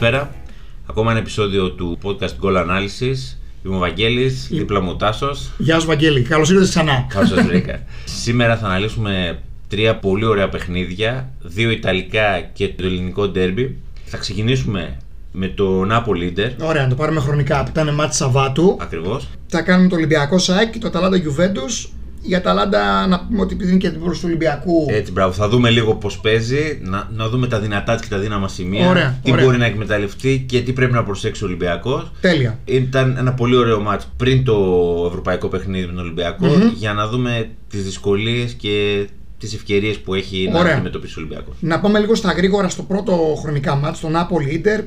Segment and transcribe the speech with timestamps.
[0.00, 0.34] Καλησπέρα.
[0.86, 3.36] Ακόμα ένα επεισόδιο του podcast Goal Analysis.
[3.64, 5.50] Είμαι ο Βαγγέλης, δίπλα μου ο Τάσος.
[5.58, 7.06] Γεια σου Βαγγέλη, καλώς ήρθατε ξανά.
[7.08, 7.82] Καλώς σας βρήκα.
[8.04, 13.76] Σήμερα θα αναλύσουμε τρία πολύ ωραία παιχνίδια, δύο Ιταλικά και το ελληνικό ντέρμπι.
[14.04, 14.96] Θα ξεκινήσουμε
[15.32, 16.50] με το Napoli Inter.
[16.60, 17.62] Ωραία, να το πάρουμε χρονικά.
[17.62, 18.76] Που ήταν μάτι Σαββάτου.
[18.80, 19.28] Ακριβώς.
[19.46, 21.88] Θα κάνουμε το Ολυμπιακό ΣΑΕΚ και το Αταλάντα Juventus.
[22.22, 24.86] Για Αταλάντα να πούμε ότι επειδή είναι και αντίπαλο του Ολυμπιακού.
[24.88, 25.32] Έτσι, μπράβο.
[25.32, 28.88] Θα δούμε λίγο πώς παίζει, να, να δούμε τα δυνατά της και τα δύναμα σημεία.
[28.88, 29.44] Ωραία, τι ωραία.
[29.44, 32.10] μπορεί να εκμεταλλευτεί και τι πρέπει να προσέξει ο Ολυμπιακός.
[32.20, 32.58] Τέλεια.
[32.64, 34.56] Ήταν ένα πολύ ωραίο μάτς πριν το
[35.08, 36.46] ευρωπαϊκό παιχνίδι με τον ολυμπιακο
[36.76, 39.06] για να δούμε τις δυσκολίες και
[39.40, 40.74] τις ευκαιρίες που έχει να Ωραία.
[40.74, 41.56] αντιμετωπίσει ο Ολυμπιακός.
[41.60, 44.80] Να πάμε λίγο στα γρήγορα στο πρώτο χρονικά μάτς, στο Napoli Inter.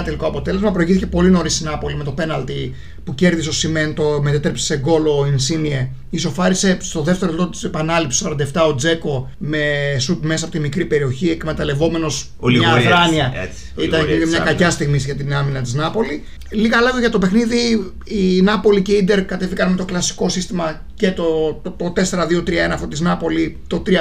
[0.00, 0.72] 1-1 τελικό αποτέλεσμα.
[0.72, 2.74] Προηγήθηκε πολύ νωρίς η Νάπολη με το πέναλτι
[3.04, 5.90] που κέρδισε ο Σιμέντο, μετέτρεψε σε γκολ ο Ινσίνιε.
[6.10, 9.60] Ισοφάρισε στο δεύτερο λεπτό της επανάληψης 47 ο Τζέκο με
[9.98, 13.32] σουτ μέσα από τη μικρή περιοχή, εκμεταλλευόμενος Ο μια Λιγορίας, αδράνεια.
[13.34, 14.72] έτσι, ο Ήταν Λιγορίας μια της κακιά άμυνας.
[14.74, 16.22] στιγμή για την άμυνα της Νάπολη.
[16.50, 17.92] Λίγα λόγια για το παιχνίδι.
[18.04, 21.24] Η Νάπολη και η Ιντερ κατεβήκαν με το κλασικό σύστημα και το,
[21.62, 23.92] το, το 4-2-3-1 αυτό της Νάπολη, το 3-5-2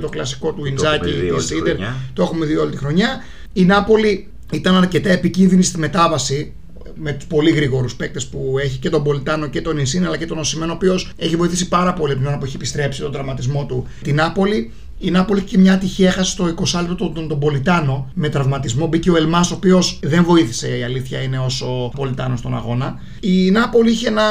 [0.00, 1.74] το κλασικό του Ιντζάκη έχουμε δει όλη τη τη Ιντερ.
[1.74, 1.96] χρονιά.
[2.12, 3.08] Το έχουμε δει όλη τη χρονιά.
[3.52, 6.52] Η Νάπολη ήταν αρκετά επικίνδυνη στη μετάβαση
[6.98, 10.26] με τους πολύ γρήγορους παίκτες που έχει και τον Πολιτάνο και τον Ινσίν αλλά και
[10.26, 13.12] τον Οσημένο, ο οποίος έχει βοηθήσει πάρα πολύ από την ώρα που έχει επιστρέψει τον
[13.12, 14.72] τραυματισμό του την Νάπολη.
[14.98, 16.48] Η Νάπολη έχει και μια τυχή έχασε στο 20
[16.80, 18.86] λεπτό τον, τον, τον Πολιτάνο με τραυματισμό.
[18.86, 23.00] Μπήκε ο Ελμάς, ο οποίος δεν βοήθησε, η αλήθεια είναι, όσο ο Πολιτάνος στον αγώνα.
[23.20, 24.22] Η Νάπολη είχε ένα,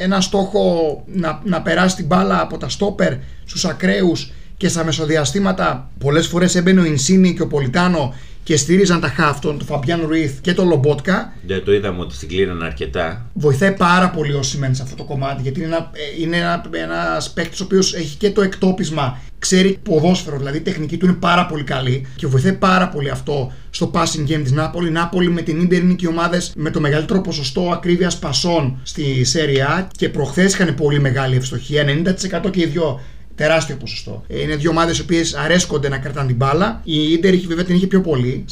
[0.00, 3.12] ένα στόχο να, να περάσει την μπάλα από τα στόπερ
[3.44, 8.14] στους ακραίους και στα μεσοδιαστήματα πολλές φορές έμπαινε ο Ινσίνη και ο Πολιτάνο
[8.46, 11.32] και στήριζαν τα χαφ τον, τον Φαμπιάν Ρουίθ και τον Λομπότκα.
[11.46, 13.30] Δεν το είδαμε ότι στην κλήρανε αρκετά.
[13.32, 16.64] Βοηθάει πάρα πολύ ο Σιμένς σε αυτό το κομμάτι γιατί είναι ένα, ε, είναι ένα,
[16.72, 21.14] ένας παίκτης ο οποίος έχει και το εκτόπισμα, ξέρει ποδόσφαιρο, δηλαδή η τεχνική του είναι
[21.14, 24.88] πάρα πολύ καλή και βοηθάει πάρα πολύ αυτό στο passing game της Νάπολη.
[24.88, 28.78] Η Νάπολη με την Ιντερ είναι και οι ομάδες με το μεγαλύτερο ποσοστό ακρίβειας πασών
[28.82, 33.00] στη Serie A και προχθές είχαν πολύ μεγάλη ευστοχία, 90% και οι δυο.
[33.36, 34.24] Τεράστιο ποσοστό.
[34.26, 36.80] Ε, Είναι δύο ομάδες οι οποίες αρέσκονται να κρατάνε την μπάλα.
[36.84, 38.44] Η ντερ είχε βέβαια την είχε πιο πολύ,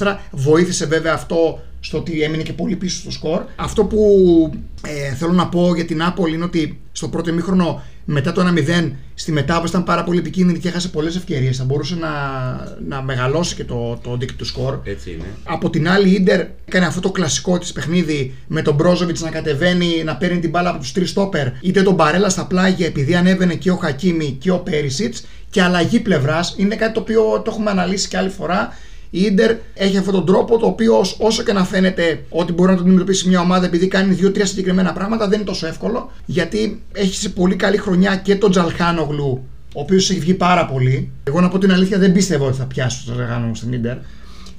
[0.00, 0.16] 46-54.
[0.30, 3.42] Βοήθησε βέβαια αυτό στο ότι έμεινε και πολύ πίσω στο σκορ.
[3.56, 4.00] Αυτό που
[4.86, 8.42] ε, θέλω να πω για την Νάπολη είναι ότι στο πρώτο ημίχρονο μετά το
[8.82, 11.56] 1-0 στη μετάβαση ήταν πάρα πολύ επικίνδυνη και έχασε πολλές ευκαιρίες.
[11.56, 12.08] Θα μπορούσε να,
[12.88, 14.78] να μεγαλώσει και το, το δίκτυο του σκορ.
[14.84, 15.24] Έτσι είναι.
[15.44, 19.30] Από την άλλη, η ντερ έκανε αυτό το κλασικό της παιχνίδι με τον Μπρόζοβιτς να
[19.30, 23.14] κατεβαίνει, να παίρνει την μπάλα από τους τρεις στόπερ, είτε τον Μπαρέλα στα πλάγια επειδή
[23.14, 25.26] ανέβαινε και ο Χακίμη και ο Πέρισιτς.
[25.50, 28.76] Και αλλαγή πλευράς είναι κάτι το οποίο το έχουμε αναλύσει και άλλη φορά.
[29.10, 32.76] Η Ιντερ έχει αυτόν τον τρόπο το οποίο όσο και να φαίνεται ότι μπορεί να
[32.76, 37.14] το αντιμετωπίσει μια ομάδα επειδή κάνει δύο-τρία συγκεκριμένα πράγματα δεν είναι τόσο εύκολο γιατί έχει
[37.14, 41.10] σε πολύ καλή χρονιά και τον Τζαλχάνογλου ο οποίος έχει βγει πάρα πολύ.
[41.24, 43.96] Εγώ να πω την αλήθεια δεν πίστευα ότι θα πιάσει τον Τζαλχάνογλου στην Ιντερ.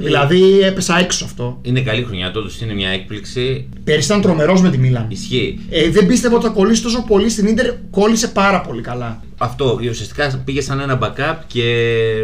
[0.01, 1.59] Δηλαδή έπεσα έξω αυτό.
[1.61, 3.69] Είναι καλή χρονιά, τότε είναι μια έκπληξη.
[3.83, 5.05] Πέρυσι ήταν τρομερός με τη Μίλαν.
[5.09, 5.59] Ισχύει.
[5.69, 7.73] Ε, δεν πίστευα ότι θα κολλήσει τόσο πολύ στην Ιντερ.
[7.91, 9.23] Κόλλησε πάρα πολύ καλά.
[9.37, 11.63] Αυτό ουσιαστικά πήγε σαν ένα backup και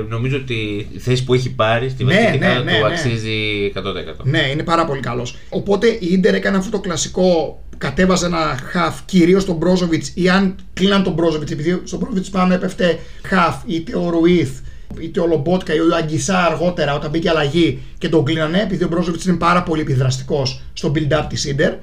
[0.09, 2.93] νομίζω ότι η θέση που έχει πάρει στη Ναι, βασιλικά ναι, ναι, του ναι.
[2.93, 3.79] αξίζει 100%.
[4.23, 5.35] Ναι, είναι πάρα πολύ καλός.
[5.49, 7.59] Οπότε η Ιντερ έκανε αυτό το κλασικό.
[7.77, 12.53] Κατέβαζε ένα χαφ κυρίως τον Μπρόζοβιτς ή αν κλείναν τον Μπρόζοβιτς, επειδή στον Μπρόζοβιτς πάνω
[12.53, 14.59] έπεφτε χαφ είτε ο Ρουίθ
[14.99, 18.87] είτε ο Λομπότκα ή ο Αγκισά αργότερα όταν μπήκε αλλαγή και τον κλείνανε, επειδή ο
[18.87, 21.73] Μπρόζοβιτς είναι πάρα πολύ επιδραστικός στο build-up της Ιντερ.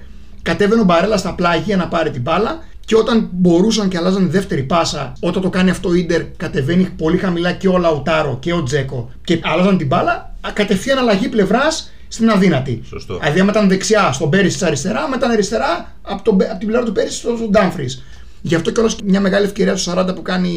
[0.43, 4.63] Κατέβαινε ο Μπαρέλα στα πλάγια να πάρει την μπάλα και όταν μπορούσαν και αλλάζαν δεύτερη
[4.63, 8.63] πάσα, όταν το κάνει αυτό η Ιντερ, κατεβαίνει πολύ χαμηλά και ο Λαουτάρο και ο
[8.63, 12.83] Τζέκο και αλλάζαν την μπάλα, α, κατευθείαν αλλαγή πλευράς στην αδύνατη.
[12.87, 13.19] Σωστό.
[13.19, 16.69] Δηλαδή, άμα ήταν δεξιά στον Πέρυσι της αριστερά, μετά ήταν αριστερά από, τον, από την
[16.69, 18.03] πλευρά του Πέρυσι στον, στον Ντάμφρις.
[18.43, 20.49] Γι' αυτό κιόλας μια μεγάλη ευκαιρία στο 40 που κάνει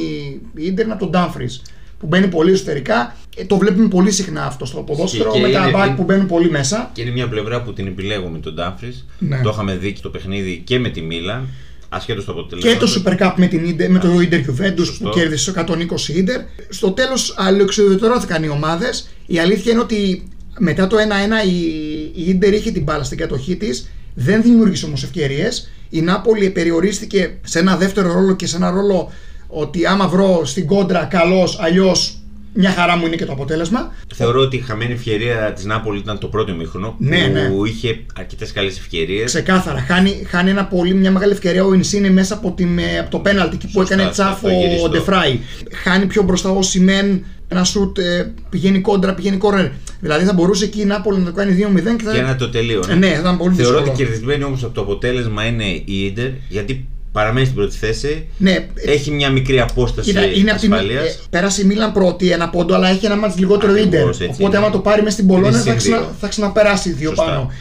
[0.55, 1.61] η Ιντερ είναι από τον Ντάμφρις.
[2.05, 3.15] Που μπαίνει πολύ εσωτερικά.
[3.35, 6.03] Ε, το βλέπουμε πολύ συχνά αυτό στο ποδόσφαιρο Και με τα είναι- back είναι- που
[6.03, 6.89] μπαίνουν πολύ μέσα.
[6.93, 8.93] Και είναι μια πλευρά που την επιλέγω με τον Ντάμφρι.
[9.19, 9.39] Ναι.
[9.43, 11.47] Το είχαμε δει και το παιχνίδι και με τη Μίλαν.
[11.89, 12.71] Ασχέτως το αποτέλεσμα.
[12.71, 15.03] Και το Super Cup με, την Inter, με το Inter Juventus Σωστό.
[15.09, 16.45] που κέρδισε στο 120 Inter.
[16.69, 19.09] Στο τέλος αλληλοεξοδετερώθηκαν οι ομάδες.
[19.25, 20.27] Η αλήθεια είναι ότι
[20.59, 23.89] μετά το 1-1 η, η Inter είχε την μπάλα στην κατοχή της.
[24.13, 25.69] Δεν δημιούργησε όμως ευκαιρίες.
[25.89, 29.11] Η Νάπολη περιορίστηκε σε ένα δεύτερο ρόλο και σε ένα ρόλο
[29.47, 32.19] ότι άμα βρω στην κόντρα καλώ, αλλιώς
[32.57, 33.93] μια χαρά μου είναι και το αποτέλεσμα.
[34.15, 37.69] Θεωρώ ότι η χαμένη ευκαιρία της Νάπολη ήταν το πρώτο ημίχρονο Ναι, που ναι.
[37.69, 39.23] είχε αρκετές καλές ευκαιρίες.
[39.25, 39.79] Ξεκάθαρα.
[39.79, 43.19] Χάνει, χάνει ένα πολύ, μια μεγάλη ευκαιρία ο Ινσίνε μέσα από, την, ε, από το
[43.19, 44.89] πέναλτι εκεί που Σωστά, έκανε αυτό, τσάφο αυτό ο γυριστό.
[44.89, 45.39] Ντεφράι.
[45.83, 47.23] Χάνει πιο μπροστά ο Σιμέν.
[47.47, 49.67] Ένα σουτ ε, πηγαίνει κόντρα, πηγαίνει κόρνερ.
[49.99, 52.13] Δηλαδή θα μπορούσε εκεί η Νάπολη να το κάνει 2-0 και θα.
[52.13, 52.93] Και να το τελείωνε.
[52.93, 53.93] Ε, ναι, θα ήταν πολύ Θεωρώ δύσκολο.
[53.93, 58.27] ότι κερδισμένη όμως από το αποτέλεσμα είναι η Ιντερ γιατί παραμένει στην πρώτη θέση.
[58.37, 60.99] Ναι, Έχει μια μικρή απόσταση Κοίτα, είναι από την, ασφαλεία.
[61.01, 64.07] ε, πέρασε η Μίλαν πρώτη, ένα πόντο, αλλά έχει ένα μάτς λιγότερο Ακριβώς, Ίντερ.
[64.07, 64.57] έτσι Οπότε, είναι.
[64.57, 66.15] άμα το πάρει μέσα στην Πολόνια, Είναι θα, συν ξανα, δύο.
[66.19, 67.23] θα ξαναπεράσει δύο Σωστά.
[67.23, 67.51] πάνω.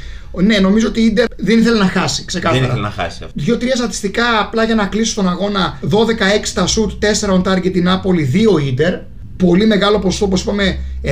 [0.43, 2.61] Ναι, νομίζω ότι η Ίντερ δεν ήθελε να χάσει, ξεκάθαρα.
[2.61, 3.29] Δεν ήθελε να χάσει αυτό.
[3.35, 5.79] Δύο-τρία στατιστικά απλά για να κλείσω τον αγώνα.
[5.83, 6.91] 12-6 τα shoot,
[7.31, 8.95] 4 on target η Νάπολη, 2 Ίντερ.
[9.37, 11.09] Πολύ μεγάλο ποσοστό, όπως είπαμε, 90%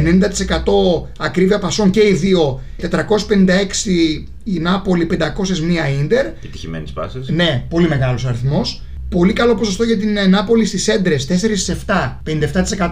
[1.19, 2.60] ακρίβεια πασών και οι δύο.
[2.80, 6.26] 456 η Νάπολη, 501 Ίντερ.
[6.26, 7.19] Επιτυχημένες πάσει.
[7.28, 8.82] Ναι, πολύ μεγάλος αριθμός.
[9.08, 12.20] Πολύ καλό ποσοστό για την ε, Νάπολη στις έντρες, 4 στις 7,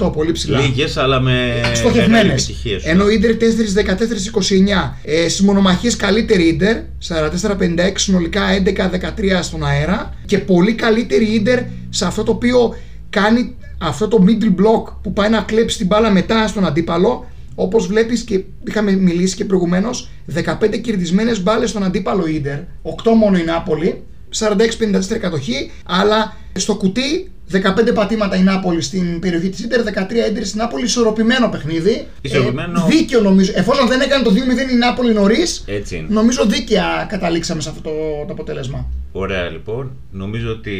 [0.08, 0.60] 57% πολύ ψηλά.
[0.60, 2.32] Λίγες, αλλά με μεγάλη Στοχευμένε.
[2.32, 2.72] επιτυχία.
[2.72, 2.90] σωστά.
[2.90, 4.96] Ενώ η Ιντερ 4 14-29.
[5.02, 10.14] Ε, Στις μονομαχίες καλύτερη Ιντερ, 44-56 συνολικά 11-13 στον αέρα.
[10.26, 11.58] Και πολύ καλύτερη Ιντερ
[11.90, 12.74] σε αυτό το οποίο
[13.10, 17.26] κάνει αυτό το middle block που πάει να κλέψει την μπάλα μετά στον αντίπαλο.
[17.54, 23.38] Όπως βλέπεις και είχαμε μιλήσει και προηγουμένως, 15 κερδισμένες μπάλες στον αντίπαλο Ιντερ, 8 μόνο
[23.38, 24.02] η Νάπολη,
[24.38, 30.48] 46-54 κατοχή, αλλά στο κουτί 15 πατήματα η Νάπολη στην περιοχή της Ιντερ, 13 έντρες
[30.48, 32.06] στην Νάπολη, ισορροπημένο παιχνίδι.
[32.20, 32.86] Ισορροπημένο.
[32.90, 33.52] Ε, δίκαιο νομίζω.
[33.54, 36.06] Εφόσον δεν έκανε το 2-0 η Νάπολη νωρίς, Έτσι είναι.
[36.10, 37.90] νομίζω δίκαια καταλήξαμε σε αυτό το,
[38.26, 38.86] το αποτέλεσμα.
[39.12, 39.90] Ωραία λοιπόν.
[40.10, 40.78] Νομίζω ότι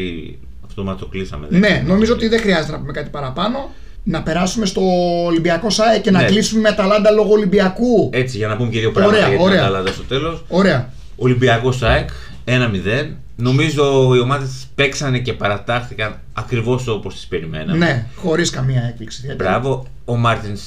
[0.71, 1.47] αυτό μα το κλείσαμε.
[1.49, 1.83] δεν Ναι, ξέρω.
[1.87, 3.69] νομίζω ότι δεν χρειάζεται να πούμε κάτι παραπάνω.
[4.03, 4.81] Να περάσουμε στο
[5.25, 6.25] Ολυμπιακός ΑΕΚ και να Ναι.
[6.27, 8.09] κλείσουμε με Αταλάντα λόγω Ολυμπιακού.
[8.13, 9.59] Έτσι, για να πούμε και δύο πράγματα Ωραία, για την ωραία.
[9.61, 10.43] Αταλάντα στο τέλος.
[10.47, 10.89] Ωραία.
[11.15, 12.09] Ολυμπιακός ΑΕΚ
[12.45, 13.15] 1-0.
[13.35, 17.77] Νομίζω οι ομάδες παίξανε και παρατάχθηκαν ακριβώς όπως τις περιμέναμε.
[17.85, 19.21] Ναι, χωρίς καμία έκπληξη.
[19.23, 19.49] ιδιαίτερη.
[19.49, 19.85] Μπράβο.
[20.05, 20.61] Ο Μάρτινς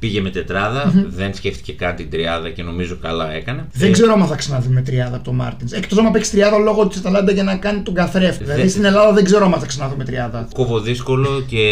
[0.00, 0.92] πήγε με τετράδα.
[1.08, 3.66] Δεν σκέφτηκε καν την τριάδα και νομίζω καλά έκανε.
[3.72, 5.72] Δεν Ε, ξέρω αν θα ξαναδούμε τριάδα από τον Μάρτινς.
[5.72, 8.42] Εκτός αν παίξει τριάδα λόγω της Αταλάντα για να κάνει τον καθρέφτη.
[8.44, 10.48] Δηλαδή Δεν- στην Ελλάδα δεν ξέρω αν θα ξαναδούμε τριάδα.
[10.54, 11.62] Κόβω δύσκολο και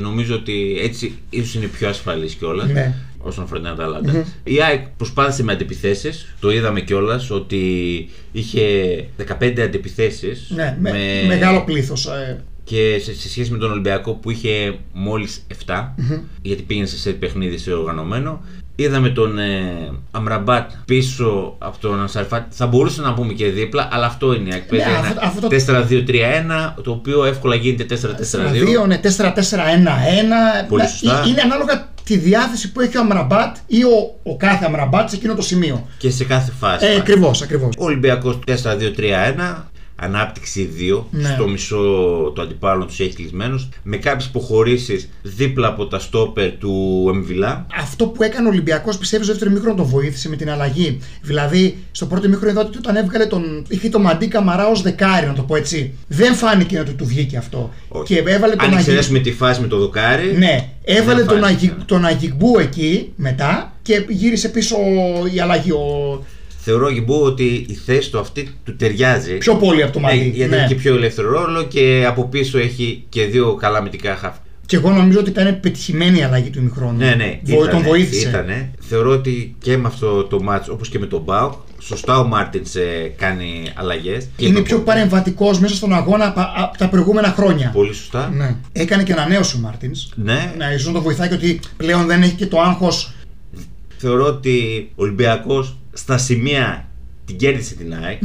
[0.00, 2.68] νομίζω ότι έτσι ίσως είναι πιο ασφαλής κιόλας.
[2.70, 2.94] Ναι.
[3.18, 6.34] Όσον αφορά την αταλαντα Η ΑΕΚ προσπάθησε με αντιπιθέσεις.
[6.40, 7.62] Το είδαμε κιόλας ότι
[8.32, 8.62] είχε
[9.16, 10.50] 15 αντιπιθέσεις.
[10.54, 10.90] Ναι, με,
[11.26, 12.06] μεγάλο πλήθος.
[12.06, 15.88] Ε, Και σε, σε σχέση με τον Ολυμπιακό που είχε μόλις 7,
[16.42, 18.40] γιατί πήγαινε σε σετ παιχνίδι σε οργανωμένο.
[18.76, 22.46] Είδαμε τον ε, Αμραμπάτ πίσω από τον Ανσαρφάτ.
[22.50, 24.62] Θα μπορούσε να πούμε και δίπλα, αλλά αυτό είναι η ΑΕΚ.
[24.62, 25.86] Παίζει Ναι, αυτό- αυτό το- ένα
[26.76, 28.64] 4-2-3-1, το οποίο εύκολα γίνεται 4-4-2.
[28.82, 30.66] 2, ναι, 4-4-1-1.
[30.68, 31.24] Πολύ Ναι, σωστά.
[31.28, 35.34] Είναι ανάλογα τη διάθεση που έχει ο Αμραμπάτ ή ο, ο κάθε Αμραμπάτ σε εκείνο
[35.34, 35.86] το σημείο.
[35.98, 36.86] Και σε κάθε φάση.
[36.86, 37.74] Ε, ακριβώς, ακριβώς.
[37.78, 39.64] Ο Ολυμπιακό 4-2-3-1,
[39.96, 41.28] ανάπτυξη 2, Ναι.
[41.34, 41.76] στο μισό
[42.34, 47.66] του αντιπάλων τους έχει κλεισμένου, με κάποιες υποχωρήσεις δίπλα από τα στόπερ του Εμβιλά.
[47.80, 51.76] Αυτό που έκανε ο Ολυμπιακός πιστεύεις στο δεύτερο μήχρονο το βοήθησε με την αλλαγή; Δηλαδή,
[51.90, 53.64] στο πρώτο μήχρονο είδα ότι όταν έβγαλε τον.
[53.68, 55.92] είχε το Μαντί Καμαρά ως δεκάρι, να το πω έτσι.
[56.08, 57.70] Δεν φάνηκε να του, του βγήκε αυτό.
[57.88, 58.14] Όχι.
[58.14, 60.36] Και έβαλε τον Αν Αγι- εξαιρέσουμε τη φάση με το δοκάρι.
[60.36, 61.66] Ναι, έβαλε δεν τον, φάνηκε.
[61.66, 61.74] Αγι...
[61.86, 64.76] τον Αγιγμπού εκεί μετά και γύρισε πίσω
[65.34, 65.70] η αλλαγή.
[65.70, 66.24] Ο...
[66.64, 69.36] Θεωρώ Γιμπού ότι η θέση του αυτή του ταιριάζει.
[69.38, 70.30] Πιο πολύ από το Ναι, Μαντί.
[70.34, 70.56] γιατί ναι.
[70.56, 74.36] έχει και πιο ελεύθερο ρόλο και από πίσω έχει και δύο καλαμητικά χαφ.
[74.66, 76.98] Και εγώ νομίζω ότι ήταν πετυχημένη η αλλαγή του ημιχρόνου.
[76.98, 78.28] Ναι, ναι, Βο- τον ήτανε, βοήθησε.
[78.28, 78.70] ήτανε.
[78.80, 82.74] Θεωρώ ότι και με αυτό το μάτς όπως και με τον Μπάουκ, σωστά ο Μάρτινς
[82.74, 84.28] ε, κάνει αλλαγές.
[84.36, 87.70] Και Είναι με πιο τον- παρεμβατικός μέσα στον αγώνα από από τα προηγούμενα χρόνια.
[87.74, 88.30] Πολύ σωστά.
[88.36, 88.56] Ναι.
[88.72, 90.08] Έκανε και ανανέωση ο Μάρτινς.
[90.14, 90.52] Ναι.
[90.56, 93.12] Ναι, ίσως να το βοηθάει και ότι πλέον δεν έχει και το άγχος.
[93.96, 96.88] Θεωρώ ότι ο Ολυμπιακός στα σημεία
[97.24, 98.20] την κέρδισε την ΑΕΚ.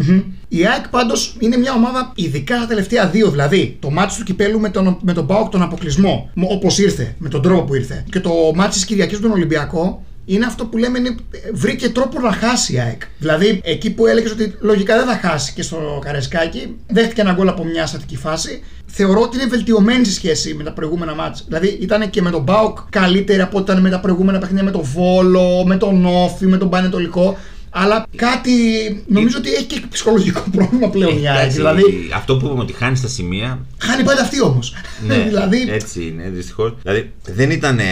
[0.48, 3.30] Η ΑΕΚ πάντως είναι μια ομάδα, ειδικά τα τελευταία δύο.
[3.30, 7.30] Δηλαδή, το μάτι του κυπέλου με τον, με τον Πάοκ τον αποκλεισμό, όπως ήρθε, με
[7.30, 8.06] τον τρόπο που ήρθε.
[8.12, 11.16] Και το μάτι της Κυριακής με τον Ολυμπιακό είναι αυτό που λέμε είναι,
[11.54, 13.02] βρήκε τρόπο να χάσει η ΑΕΚ.
[13.20, 17.48] Δηλαδή, εκεί που έλεγες ότι λογικά δεν θα χάσει και στο Καρεσκάκι, δέχτηκε ένα γκολ
[17.48, 18.64] από μια στατική φάση.
[18.86, 21.44] Θεωρώ ότι είναι βελτιωμένη σε σχέση με τα προηγούμενα μάτια.
[21.48, 24.72] Δηλαδή, ήταν και με τον Πάοκ καλύτερη από ό,τι ήταν με τα προηγούμενα παιχνίδια με
[24.72, 27.38] τον Βόλο, με τον Όφη, με τον Πανετολικό.
[27.70, 28.52] Αλλά κάτι.
[29.08, 31.38] Νομίζω ότι έχει και ψυχολογικό πρόβλημα πλέον η ΑΕΚ.
[31.38, 31.84] Εντάξει, Δηλαδή,
[32.16, 33.60] Αυτό που είπαμε ότι χάνει στα σημεία.
[33.78, 34.74] χάνει πάντα αυτή όμως.
[35.08, 36.74] Ναι, δηλαδή, έτσι είναι, δυστυχώς.
[36.82, 37.84] Δηλαδή δεν ήταν ε,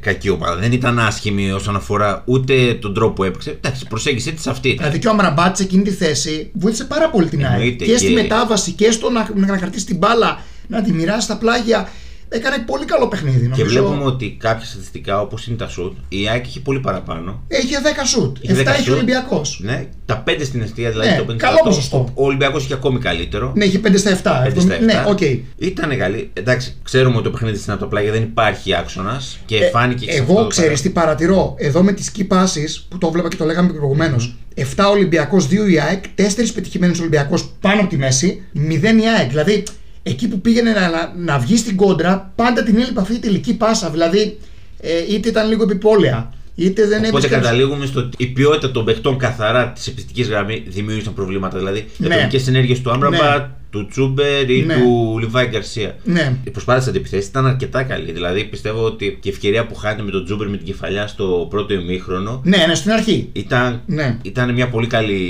[0.00, 3.50] κακή ομάδα, δεν ήταν άσχημη όσον αφορά ούτε τον τρόπο που έπαιξε.
[3.50, 4.72] Εντάξει, προσέγγισε τη σε αυτή.
[4.72, 7.52] Δηλαδή και ο Αμραμπάτ σε εκείνη τη θέση βοήθησε πάρα πολύ την ΑΕΚ.
[7.54, 11.20] Εννοείται Και, στη και- μετάβαση και στο να, να κρατήσει την μπάλα, να τη μοιράσει
[11.20, 11.88] στα πλάγια.
[12.34, 13.38] Έκανε πολύ καλό παιχνίδι.
[13.40, 13.64] Και Νομίζω.
[13.64, 17.42] βλέπουμε ότι κάποια στατιστικά όπως είναι τα σουτ, η ΑΕΚ έχει πολύ παραπάνω.
[17.48, 18.36] Έχει 10 σουτ.
[18.36, 18.94] 7 Έχει 10 έχει ο σουτ.
[18.94, 19.60] Ολυμπιακός.
[19.62, 21.36] Ναι, τα 5 στην εστία, δηλαδή Ναι, το 50%.
[21.36, 22.08] καλό ποσοστό.
[22.14, 23.52] Ο Ολυμπιακός είχε ακόμη καλύτερο.
[23.56, 24.42] Ναι, έχει 5 στα 7.
[24.46, 24.80] 5 στα 7.
[24.84, 25.20] Ναι, οκ.
[25.56, 26.30] Ήταν καλή.
[26.32, 30.04] Εντάξει, ξέρουμε ότι το παιχνίδι είναι από τα πλάγια δεν υπάρχει άξονας και Ε, φάνηκε
[30.04, 30.82] και σε αυτό Εγώ το ξέρεις πέρα.
[30.82, 31.54] τι παρατηρώ.
[31.58, 34.16] Εδώ με τις key passes που το έβλεπα και το λέγαμε και προηγουμένως.
[34.56, 38.58] 7 Ολυμπιακός, 2 η ΑΕΚ, 4 πετυχημένες ο Ολυμπιακός πάνω από τη μέση, 0
[39.02, 39.28] η ΑΕΚ.
[39.28, 39.62] Δηλαδή
[40.02, 43.54] εκεί που πήγαινε να, να, να βγει στην κόντρα, πάντα την έλειπε αυτή η τελική
[43.56, 43.90] πάσα.
[43.90, 44.38] Δηλαδή
[44.80, 47.28] ε, είτε ήταν λίγο επιπόλαια, είτε δεν Οπότε έβρισκε.
[47.34, 51.58] καταλήγουμε στο ότι η ποιότητα των παιχτών καθαρά της επιθετικής γραμμής δημιούργησαν προβλήματα.
[51.58, 52.14] Δηλαδή οι Ναι.
[52.14, 54.74] ατομικές ενέργειες του Άμραμπατ, του Τσούμπερ ή Ναι.
[54.74, 55.96] του Λιβάι Γκαρσία.
[56.04, 56.36] Ναι.
[56.44, 58.12] Η προσπάθεια της αντεπίθεσης ήταν αρκετά καλή.
[58.12, 61.46] Δηλαδή πιστεύω ότι και η ευκαιρία που χάνει με τον Τσούμπερ με την κεφαλιά στο
[61.50, 63.28] πρώτο ημίχρονο Ναι, ναι, στην αρχή.
[63.32, 64.18] ήταν, Ναι.
[64.22, 65.20] ήταν μια πολύ καλή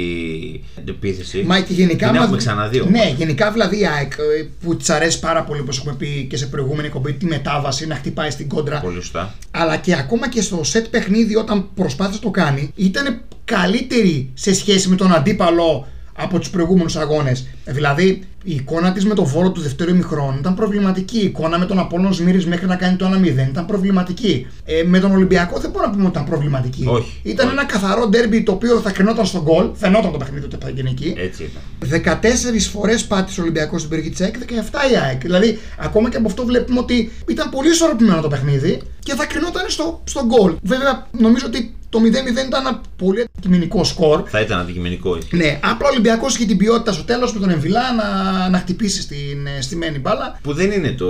[0.78, 1.42] αντιπίθεση.
[1.46, 2.06] Μα και γενικά.
[2.06, 2.92] Την μα- έχουμε ξαναδεί όμως.
[2.92, 6.37] Ναι, γενικά δηλαδή η ΑΕΚ ε, που της αρέσει πάρα πολύ, όπως έχουμε πει και
[6.37, 8.80] σε προηγούμενη κομπή, τη μετάβαση να χτυπάει στην κόντρα.
[8.80, 9.34] Πολύ σωστά.
[9.50, 14.54] Αλλά και ακόμα και στο σετ παιχνίδι, όταν προσπάθησε να το κάνει, ήταν καλύτερη σε
[14.54, 17.47] σχέση με τον αντίπαλο από τους προηγούμενους αγώνες.
[17.64, 21.19] Δηλαδή, η εικόνα της με το βόρο του δευτέρου ημιχρόνου ήταν προβληματική.
[21.19, 24.47] Η εικόνα με τον Απόλλων Σμύρης μέχρι να κάνει το 1-0 ήταν προβληματική.
[24.64, 26.85] Ε, με τον Ολυμπιακό δεν μπορούμε να πούμε ότι ήταν προβληματική.
[26.87, 27.57] Όχι, Ήταν όχι.
[27.57, 29.71] ένα καθαρό ντέρμπι το οποίο θα κρινόταν στον γκολ.
[29.75, 31.14] Φαινόταν το παιχνίδι ότι θα γίνει εκεί.
[31.16, 32.21] Έτσι ήταν.
[32.23, 35.21] 14 φορές πάτησε ο Ολυμπιακός στην περιοχή της ΑΕΚ, 17 η ΑΕΚ.
[35.21, 39.64] Δηλαδή, ακόμα και από αυτό βλέπουμε ότι ήταν πολύ ισορροπημένο το παιχνίδι και θα κρινόταν
[39.69, 40.54] στο, στο γκολ.
[40.62, 44.22] Βέβαια, νομίζω ότι το 0-0 ήταν ένα πολύ αντικειμενικό σκορ.
[44.26, 45.16] Θα ήταν αντικειμενικό.
[45.16, 45.37] έτσι.
[45.37, 49.02] Ναι, απλά ο Ολυμπιακός είχε την ποιότητα στο τέλος με τον Εμβιλά να, να χτυπήσει
[49.02, 50.38] στην ε, στημένη μπάλα.
[50.42, 51.06] Που δεν είναι το,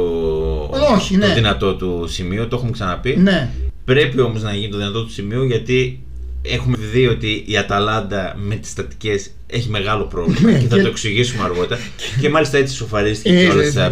[0.95, 1.35] Όχι, το ναι.
[1.35, 3.17] δυνατό του σημείο, το έχουμε ξαναπεί.
[3.17, 3.51] Ναι,
[3.85, 6.03] Πρέπει όμως να γίνει το δυνατό του σημείο γιατί
[6.43, 10.83] έχουμε δει ότι η Αταλάντα με τις στατικές έχει μεγάλο πρόβλημα Ναι, και θα και-
[10.83, 11.81] το εξηγήσουμε αργότερα.
[12.21, 13.91] και μάλιστα έτσι σοφαρίστηκε Ε, κιόλας ε,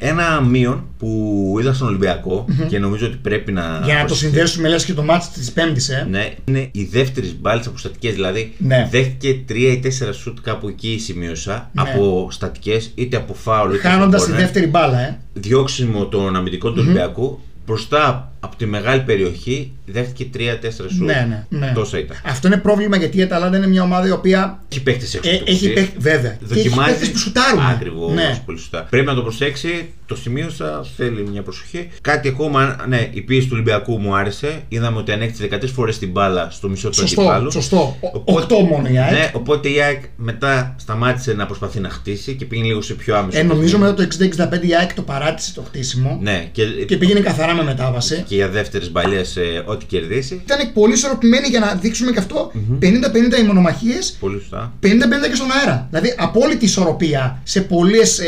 [0.00, 0.34] από τη βέβαια, Juventus.
[0.38, 3.80] Ένα μείον που είδα στον ολυμπιακο και νομίζω ότι πρέπει να.
[3.84, 6.06] για να το προσθεθεί, συνδέσουμε λες και το μάτι της Πέμπτης, ε.
[6.10, 8.10] Ναι, είναι η δεύτερη μπάλη από στατικέ.
[8.12, 8.88] Δηλαδή Ναι.
[8.90, 11.82] δέχτηκε 3 ή 4 σουτ κάπου εκεί σημείωσα Ναι.
[11.82, 14.40] από στατικές, είτε από φάουλ είτε Χάνοντας από τη corner.
[14.40, 15.18] δεύτερη μπάλα, ε.
[15.32, 20.40] διώξιμο των αμυντικών του Ολυμπιακού μπροστά από τη μεγάλη περιοχή δέχτηκε 3-4
[20.88, 21.00] σουτ.
[21.00, 21.72] Ναι, ναι, ναι.
[21.74, 22.16] Τόσα ήταν.
[22.24, 25.30] Αυτό είναι πρόβλημα γιατί η Αταλάντα είναι μια ομάδα η οποία Έχει παίχτες έξω.
[25.30, 25.72] ε, από το έχει κουτί.
[25.80, 26.30] παίχτη, βέβαια.
[26.30, 26.90] Και έχει Δοκιμάζει.
[26.90, 27.60] παίχτες που σουτάρουν.
[27.66, 28.12] Ακριβώς.
[28.12, 28.42] Ναι.
[28.46, 28.86] Πολύ σωστά.
[28.90, 29.88] Πρέπει να το προσέξει.
[30.06, 30.84] Το σημείωσα.
[30.96, 31.88] Θέλει μια προσοχή.
[32.00, 32.76] Κάτι ακόμα.
[32.88, 34.60] Ναι, η πίεση του Ολυμπιακού μου άρεσε.
[34.68, 37.50] Είδαμε ότι ανέκτησε 13 φορές την μπάλα στο μισό του Σωστό, αντιπάλου.
[37.52, 37.96] σωστό.
[38.00, 39.10] Ο- Οπότε- Οκτώ μόνο η ΑΕΚ.
[39.12, 43.16] Ναι, οπότε η ΑΕΚ μετά σταμάτησε να προσπαθεί να χτίσει και πήγαινε λίγο σε πιο
[43.16, 43.38] άμεσο.
[43.38, 43.82] Ε, νομίζω παιχνίδι.
[43.82, 47.62] μετά το 60-65 η ΑΕΚ το παράτησε το χτίσιμο Ναι, και, και πήγαινε καθαρά με
[47.64, 48.24] μετάβαση.
[48.28, 49.20] και για δεύτερες παλιέ
[49.64, 50.40] ό,τι κερδίσει.
[50.44, 52.52] Ήταν πολύ ισορροπημένη για να δείξουμε και αυτό
[52.82, 52.86] 50-50
[53.40, 54.72] οι μονομαχίες, Πολύ σωστά.
[54.82, 54.86] 50-50
[55.28, 55.86] και στον αέρα.
[55.90, 58.20] Δηλαδή απόλυτη ισορροπία σε πολλές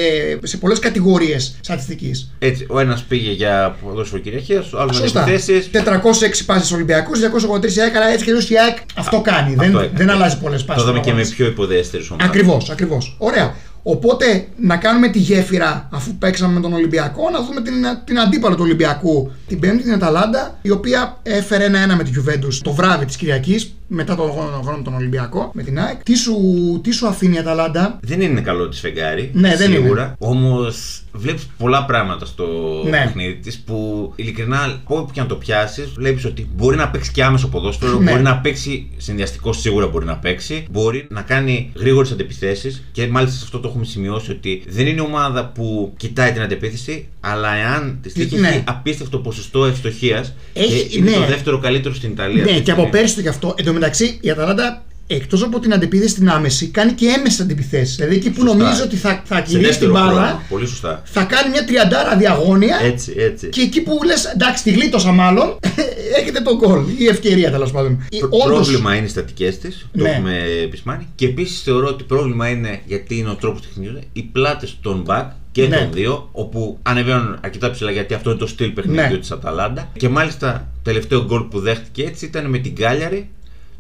[0.42, 2.32] σε πολλές κατηγορίες στατιστικής.
[2.38, 5.20] Έτσι, ο ένας πήγε για ποδόσφαιρο κυριαρχία, ο άλλος με Σωστά.
[5.28, 5.70] επιθέσει.
[5.72, 9.54] 406 πάσει Ολυμπιακούς, 283 η ΑΕΚ, αλλά έτσι και αλλιώς η ΑΕΚ αυτό κάνει.
[9.54, 9.98] δεν, Αυτό έκανε.
[9.98, 10.78] δεν αλλάζει πολλές πάσει.
[10.78, 12.26] Το είδαμε και με πιο υποδέστερες ομάδες.
[12.28, 13.14] Ακριβώς, ακριβώς.
[13.18, 13.54] Ωραία.
[13.90, 18.54] Οπότε να κάνουμε τη γέφυρα αφού παίξαμε με τον Ολυμπιακό, να δούμε την, την αντίπαλο
[18.54, 23.04] του Ολυμπιακού, την Πέμπτη, την Αταλάντα, η οποία έφερε ένα-ένα με την Juventus το βράδυ
[23.04, 26.02] της Κυριακής, μετά τον αγώνα με τον Ολυμπιακό, με την ΑΕΚ.
[26.02, 26.34] Τι σου,
[26.82, 29.30] τι σου αφήνει η Αταλάντα, Δεν είναι καλό τη φεγγάρι.
[29.34, 30.14] Ναι, δεν σίγουρα.
[30.18, 32.46] Όμως βλέπεις πολλά πράγματα στο
[32.84, 32.90] Ναι.
[32.90, 37.24] παιχνίδι της που ειλικρινά, όπου και αν το πιάσεις, βλέπεις ότι μπορεί να παίξει και
[37.24, 38.10] άμεσο ποδόσφαιρο, Ναι.
[38.10, 43.36] μπορεί να παίξει συνδυαστικό σίγουρα μπορεί να παίξει, μπορεί να κάνει γρήγορες αντεπιθέσεις και μάλιστα
[43.38, 47.98] σε αυτό το έχουμε σημειώσει ότι δεν είναι ομάδα που κοιτάει την αντεπίθεση, αλλά εάν
[48.02, 48.48] της τύχει Ναι.
[48.48, 51.16] έχει απίστευτο ποσοστό ευστοχίας Έχει- και είναι ναι.
[51.16, 52.44] το δεύτερο καλύτερο στην Ιταλία.
[52.44, 52.98] Ναι, αυτή και τη από στιγμή.
[53.00, 53.54] πέρσι το γι' αυτό.
[53.56, 57.96] Εν τω μεταξύ, η Αταλάντα εκτός από την αντεπίθεση στην άμεση, κάνει και έμεσε αντιπιθέσεις.
[57.96, 58.56] Δηλαδή εκεί που Σωστά.
[58.56, 60.42] νομίζει ότι θα, θα Σε κυρίσει την δεύτερο μπάλα, χρόνο.
[60.48, 61.02] Πολύ σωστά.
[61.04, 62.78] θα κάνει μια τριαντάρα διαγώνια.
[62.82, 63.48] Έτσι, έτσι.
[63.48, 65.58] Και εκεί που λες, εντάξει, τη γλίτωσα μάλλον,
[66.20, 66.82] έχετε τον γκολ.
[66.98, 68.06] Η ευκαιρία τέλος πάντων.
[68.10, 70.08] Η- Προ- όντως- Πρόβλημα είναι οι στατικές της, το Ναι.
[70.10, 71.06] έχουμε επισημάνει.
[71.14, 75.26] Και επίσης θεωρώ ότι πρόβλημα είναι, γιατί είναι ο τρόπος παιχνιδιού, οι πλάτες των back
[75.52, 75.76] και Ναι.
[75.76, 79.18] των δύο, όπου ανεβαίνουν αρκετά ψηλά γιατί αυτό είναι το στυλ παιχνιδιού Ναι.
[79.18, 79.88] της Αταλάντα.
[79.96, 83.28] Και μάλιστα τελευταίο γκολ που δέχτηκε έτσι ήταν με την Κάλιαρη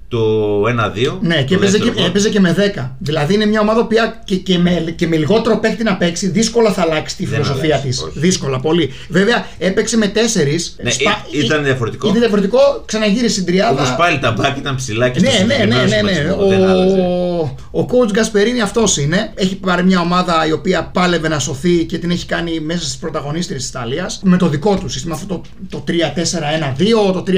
[0.08, 0.18] το
[0.62, 1.18] 1-2.
[1.20, 2.04] Ναι, και το έπαιζε δεύτερο και, γκολ.
[2.08, 2.90] έπαιζε και με 10.
[2.98, 6.72] Δηλαδή είναι μια ομάδα που και, και, με, και με λιγότερο παίχτη να παίξει, δύσκολα
[6.72, 7.98] θα αλλάξει τη Δεν φιλοσοφία της.
[7.98, 8.18] αλλάζει, όχι.
[8.18, 8.92] Δύσκολα, πολύ.
[9.08, 10.18] Βέβαια, έπαιξε με 4.
[10.82, 12.08] Ναι, ή- ήταν διαφορετικό.
[12.08, 13.82] Ήταν διαφορετικό, ξαναγύρισε στην τριάδα.
[13.82, 16.12] Όμω πάλι τα back ήταν ψηλά και στο Ναι, ναι, ναι, συγκεκριμένο ναι, ναι.
[16.12, 17.00] σχηματισμό, δεν άλλαζε.
[17.00, 17.27] Ο,
[17.70, 19.32] ο coach Γκασπερίνη αυτός είναι.
[19.34, 22.96] Έχει πάρει μια ομάδα η οποία πάλευε να σωθεί και την έχει κάνει μέσα στις
[22.96, 24.20] πρωταγωνίστρε της Ιταλίας.
[24.24, 27.32] Με το δικό του σύστημα, αυτό το, το 3-4-1-2, το 3-4-2-1.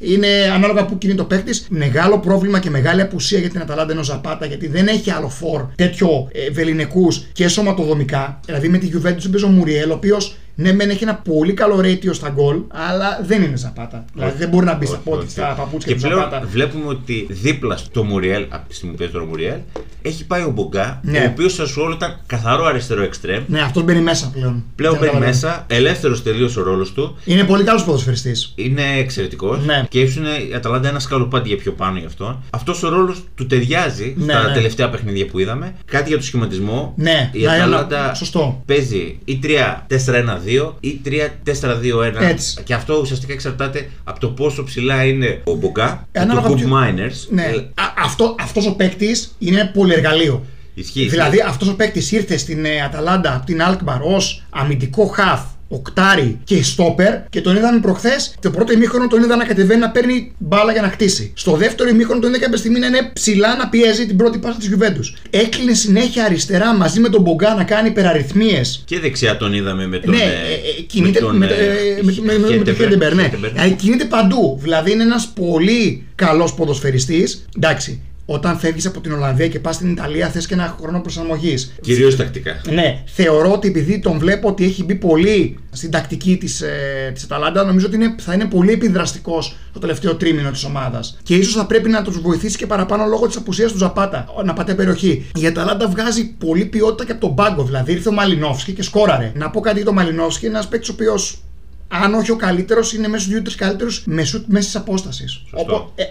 [0.00, 1.60] Είναι ανάλογα που κινεί το παίκτη.
[1.68, 5.28] Μεγάλο πρόβλημα και μεγάλη απουσία για την Αταλάντα είναι ο Ζαπάτα γιατί δεν έχει άλλο
[5.28, 8.40] φορ τέτοιο ε, βεληνικούς και σωματοδομικά.
[8.44, 11.78] Δηλαδή με τη Juventus παίζει ο Μουριέλ, ο οποίος ναι, μεν έχει ένα πολύ καλό
[11.82, 14.04] ratio στα γκολ, αλλά δεν είναι Ζαπάτα.
[14.14, 15.30] Δηλαδή δεν μπορεί να μπει στα Όχι, πόδια, όχι.
[15.30, 16.46] στα παπούτσια Και του πλέον Ζαπάτα.
[16.46, 19.56] βλέπουμε ότι δίπλα στο Μουριέλ, από τη στιγμή που παίζει τον Μουριέλ,
[20.02, 21.18] έχει πάει ο Μπογκά, Ναι.
[21.18, 23.42] ο οποίος σε ρόλο ήταν καθαρό αριστερό εξτρέμ.
[23.46, 24.64] Ναι, αυτό μπαίνει μέσα πλέον.
[24.76, 25.48] Πλέον Δεν μπαίνει καταλαβαίνω.
[25.48, 27.16] μέσα, ελεύθερος τελείω ο ρόλος του.
[27.24, 28.52] Είναι πολύ καλός ποδοσφαιριστής.
[28.56, 29.84] Είναι εξαιρετικός Ναι.
[29.88, 32.42] και ίσω είναι η Αταλάντα ένα σκαλοπάτι για πιο πάνω γι' αυτόν.
[32.50, 34.52] Αυτός ο ρόλος του ταιριάζει Ναι, στα ναι.
[34.54, 35.74] τελευταία παιχνίδια που είδαμε.
[35.84, 36.92] Κάτι για το σχηματισμό.
[36.96, 38.62] Ναι, η να- Αταλάντα να- σωστό.
[38.66, 40.47] παίζει ή 3-4-1-2
[40.80, 42.20] ή 3-4-2-1.
[42.20, 42.62] Έτσι.
[42.62, 46.56] Και αυτό ουσιαστικά εξαρτάται από το πόσο ψηλά είναι ο Μπογκά και το Ανάλογα Κουμπ
[46.58, 47.26] ποιο- Miners.
[47.30, 47.42] Ναι.
[47.42, 50.44] Ε, Α, αυτό, αυτός ο παίκτης είναι πολυεργαλείο.
[50.74, 51.08] Ισχύει.
[51.08, 56.40] Δηλαδή αυτός ο παίκτης ήρθε στην ε, Αταλάντα από την Αλκμαρ ως αμυντικό χαφ οκτάρι
[56.44, 58.34] και στόπερ και τον είδαμε προχθές.
[58.40, 61.32] Το πρώτο ημίχρονο τον είδα να κατεβαίνει να παίρνει μπάλα για να χτίσει.
[61.36, 64.58] Στο δεύτερο ημίχρονο τον είδα κάποια στιγμή να είναι ψηλά να πιέζει την πρώτη πάσα
[64.58, 65.16] της Γιουβέντους.
[65.30, 68.82] Έκλεινε συνέχεια αριστερά μαζί με τον Μπογκά να κάνει υπεραριθμίες.
[68.84, 70.14] Και δεξιά τον είδαμε με τον.
[70.14, 72.74] Ναι, ε, ε, ε, κινείται τον, με, ε, ε, με, με, με, με τον Χάτεμπουρ,
[72.76, 73.22] Χάτεμπουρ, ναι.
[73.22, 73.50] Χάτεμπουρ.
[73.50, 74.58] Δηλαδή κινείται παντού.
[74.62, 77.44] Δηλαδή είναι ένας πολύ καλός ποδοσφαιριστής.
[77.56, 81.74] Εντάξει, όταν φεύγεις από την Ολλανδία και πας στην Ιταλία, θες και ένα χρόνο προσαρμογής.
[81.80, 82.60] Κυρίως τακτικά.
[82.70, 87.24] Ναι, θεωρώ ότι επειδή τον βλέπω ότι έχει μπει πολύ στην τακτική της ε, της
[87.24, 91.18] Αταλάντα, νομίζω ότι είναι, θα είναι πολύ επιδραστικός το τελευταίο τρίμηνο της ομάδας.
[91.22, 94.52] Και ίσως θα πρέπει να τους βοηθήσει και παραπάνω λόγω της απουσίας του Ζαπάτα να
[94.52, 95.26] πατέ περιοχή.
[95.34, 97.62] Η Αταλάντα βγάζει πολύ ποιότητα και από τον πάγκο.
[97.64, 99.32] Δηλαδή ήρθε ο Μαλινόφσκι και σκόραρε.
[99.34, 101.42] Να πω κάτι για τον Μαλινόφσκι, ένας παίκτης ο οποίος
[101.88, 105.24] αν όχι ο καλύτερος, είναι μέσα στους δύο-τρεις καλύτερους μεσού μέση απόσταση.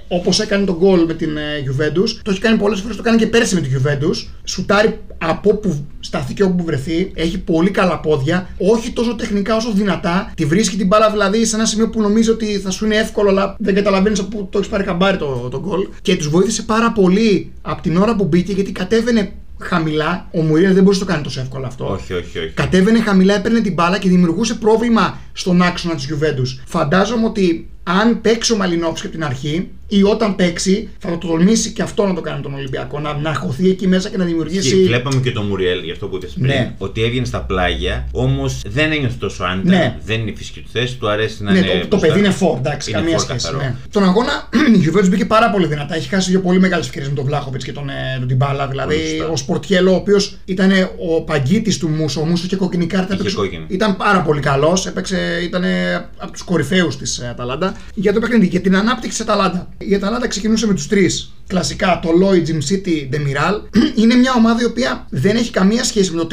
[0.07, 3.17] Όπως έκανε τον γκολ με την ε, Juventus, το έχει κάνει πολλές φορές, το κάνει
[3.17, 4.27] και πέρσι με την Juventus.
[4.43, 10.31] Σουτάρει από όπου σταθεί όπου βρεθεί, έχει πολύ καλά πόδια, όχι τόσο τεχνικά όσο δυνατά.
[10.35, 13.29] Τη βρίσκει την μπάλα δηλαδή σε ένα σημείο που νομίζει ότι θα σου είναι εύκολο,
[13.29, 15.87] αλλά δεν καταλαβαίνεις από πού το έχεις πάρει καμπάρι το, το γκολ.
[16.01, 20.27] Και τους βοήθησε πάρα πολύ από την ώρα που μπήκε γιατί κατέβαινε χαμηλά.
[20.31, 21.91] Ο Μουρία δεν μπορούσε να το κάνει τόσο εύκολα αυτό.
[21.91, 22.51] Όχι, όχι, όχι.
[22.53, 26.61] Κατέβαινε χαμηλά, έπαιρνε την μπάλα και δημιουργούσε πρόβλημα στον άξονα της Juventus.
[26.65, 31.71] Φαντάζομαι ότι αν παίξει ο Μαλινόφσκι από την αρχή ή όταν παίξει, θα το τολμήσει
[31.71, 32.99] και αυτό να το κάνει τον Ολυμπιακό.
[32.99, 34.75] Να, να χωθεί εκεί μέσα και να δημιουργήσει.
[34.77, 36.73] Και βλέπαμε και τον Μουριέλ, γι' αυτό που είπες πριν, Ναι.
[36.77, 39.69] ότι έβγαινε στα πλάγια, όμως δεν ένιωθε τόσο άνετα.
[39.69, 39.95] Ναι.
[40.05, 41.67] Δεν είναι η φυσική του θέση, του αρέσει να Ναι, είναι.
[41.67, 42.07] το, το μπροστά.
[42.07, 43.45] παιδί είναι φόρ, εντάξει, Είναι καμία φόρ σχέση.
[43.45, 43.63] καθαρό.
[43.63, 43.75] Ναι.
[43.91, 45.95] Τον αγώνα η Juventus μπήκε πάρα πολύ δυνατά.
[45.95, 48.67] Έχει χάσει δύο πολύ μεγάλες ευκαιρίες με τον Βλάχοβιτς και τον, ε, τον Τιμπάλα.
[48.67, 49.27] Δηλαδή Πολύ σωστά.
[49.31, 50.71] ο Σπορτιέλο, ο οποίος ήταν
[51.09, 53.05] ο παγκίτης του Μούσο, ο Μούσος είχε κόκκινη κάρτα.
[53.05, 53.63] Είχε έπαιξε- κόκκινη.
[53.67, 54.85] Ήταν πάρα πολύ καλός.
[55.43, 55.63] Ήταν
[56.17, 57.75] από τους κορυφαίους της Αταλάντα.
[57.93, 59.67] Για το παιχνίδι, για την ανάπτυξη της Αταλάντα.
[59.77, 61.31] Η Αταλάντα ξεκινούσε με τους τρεις.
[61.47, 63.61] Κλασικά το Lloyd, Jim City, Demiral.
[64.01, 66.27] Είναι μια ομάδα η οποία δεν έχει καμία σχέση με το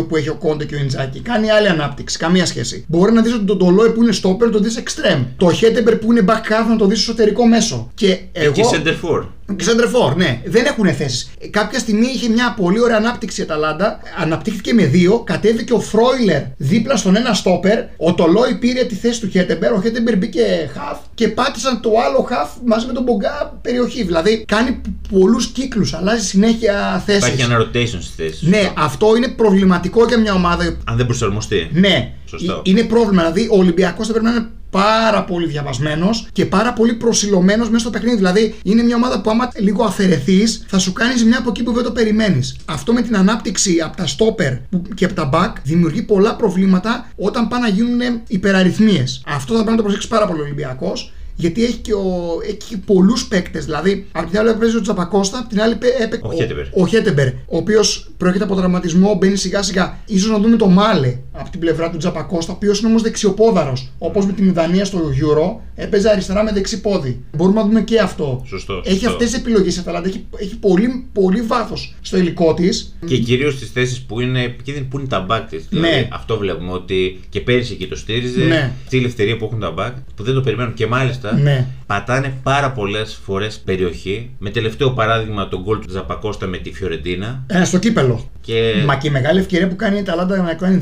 [0.00, 1.20] 3-5-2 που έχει ο Κόντε και ο Ιντζάκη.
[1.20, 2.18] Κάνει άλλη ανάπτυξη.
[2.18, 2.84] Καμία σχέση.
[2.88, 5.24] Μπορεί να δεις ότι τον Τολόι που είναι stopper να το δεις extreme.
[5.36, 7.90] Το Χέτεμπερ που είναι back half να το δεις εσωτερικό μέσο.
[7.94, 8.52] Και εγώ.
[8.52, 9.26] Και center for.
[9.56, 11.30] Ξεντρεφόρ, ναι, δεν έχουν θέσεις.
[11.50, 13.98] Κάποια στιγμή είχε μια πολύ ωραία ανάπτυξη η Αταλάντα.
[14.18, 15.18] Αναπτύχθηκε με δύο.
[15.20, 17.78] Κατέβηκε ο Φρόιλερ δίπλα στον ένα στόπερ.
[17.96, 19.72] Ο Τολόι πήρε τη θέση του Χέτεμπερ.
[19.72, 24.02] Ο Χέτεμπερ μπήκε χαφ και πάτησαν το άλλο χαφ μαζί με τον Μπογκά περιοχή.
[24.02, 24.80] Δηλαδή κάνει
[25.10, 27.42] πολλούς κύκλους, αλλάζει συνέχεια Υπάρχει θέσει.
[27.42, 28.42] ένα rotation στις θέσεις.
[28.42, 30.76] Ναι, αυτό είναι προβληματικό για μια ομάδα.
[30.84, 31.68] Αν δεν προσαρμοστεί.
[31.72, 32.52] Ναι, Σωστό.
[32.52, 33.22] Ε- είναι πρόβλημα.
[33.22, 37.80] Δηλαδή, ο Ολυμπιακός θα πρέπει να είναι πάρα πολύ διαβασμένος και πάρα πολύ προσιλωμένος μέσα
[37.80, 38.16] στο παιχνίδι.
[38.16, 41.72] Δηλαδή, είναι μια ομάδα που, άμα λίγο αφαιρεθείς, θα σου κάνεις μια από εκεί που
[41.72, 42.56] δεν το περιμένεις.
[42.64, 44.52] Αυτό με την ανάπτυξη από τα στόπερ
[44.94, 49.22] και από τα back δημιουργεί πολλά προβλήματα όταν πάνε να γίνουν υπεραριθμίες.
[49.26, 51.12] Αυτό θα πρέπει να το προσέξεις πάρα πολύ ο Ολυμπιακός.
[51.38, 53.64] Γιατί έχει και, ο, έχει και πολλούς παίκτες.
[53.64, 56.64] Δηλαδή, από την άλλη παίζει ο Τζαπακώστα, από την άλλη πέ- έπαι- Ο Χέτεμπερ.
[56.74, 59.98] ο Χέτεμπερ, ο οποίος προέρχεται από τραυματισμό, μπαίνει σιγά σιγά.
[60.18, 63.92] σω να δούμε το Μάλε από την πλευρά του Τζαπακώστα, ο οποίος είναι όμως δεξιοπόδαρος.
[63.98, 67.20] Όπως με την Ιδανία στο Euro, έπαιζε αριστερά με δεξί πόδι.
[67.36, 68.42] Μπορούμε να δούμε και αυτό.
[68.46, 69.10] Σωστό, Έχει σωστό.
[69.10, 70.08] αυτές τις επιλογές η Αταλάντα.
[70.08, 72.96] Έχει, έχει πολύ, πολύ βάθος στο υλικό της.
[73.06, 75.66] Και κυρίως στις θέσεις που είναι επικίνδυνε που είναι τα back της.
[75.68, 76.08] Δηλαδή, Ναι.
[76.12, 78.44] αυτό βλέπουμε ότι και πέρυσι εκεί το στήριζε.
[78.44, 78.72] Ναι.
[78.86, 81.66] Στη ελευθερία που έχουν τα back, που δεν το περιμένουν και μάλιστα Ναι.
[81.86, 84.30] πατάνε πάρα πολλές φορές περιοχή.
[84.38, 87.44] Με τελευταίο παράδειγμα τον γκολ του Τζαπακώστα με τη Φιωρεντίνα.
[87.46, 88.30] Ε, στο κύπελο.
[88.46, 90.80] Και Μα και η μεγάλη ευκαιρία που κάνει η Αταλάντα να κάνει